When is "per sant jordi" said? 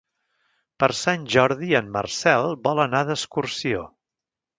0.83-1.69